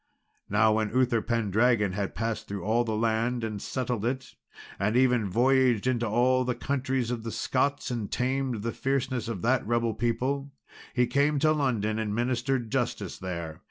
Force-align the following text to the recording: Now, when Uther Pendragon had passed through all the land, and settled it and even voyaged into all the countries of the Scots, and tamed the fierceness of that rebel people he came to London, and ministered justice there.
Now, 0.49 0.73
when 0.73 0.89
Uther 0.89 1.21
Pendragon 1.21 1.91
had 1.91 2.15
passed 2.15 2.47
through 2.47 2.63
all 2.63 2.83
the 2.83 2.95
land, 2.95 3.43
and 3.43 3.61
settled 3.61 4.03
it 4.03 4.33
and 4.79 4.97
even 4.97 5.29
voyaged 5.29 5.85
into 5.85 6.07
all 6.07 6.43
the 6.43 6.55
countries 6.55 7.11
of 7.11 7.21
the 7.21 7.31
Scots, 7.31 7.91
and 7.91 8.11
tamed 8.11 8.63
the 8.63 8.71
fierceness 8.71 9.27
of 9.27 9.43
that 9.43 9.63
rebel 9.63 9.93
people 9.93 10.49
he 10.95 11.05
came 11.05 11.37
to 11.37 11.51
London, 11.51 11.99
and 11.99 12.15
ministered 12.15 12.71
justice 12.71 13.19
there. 13.19 13.59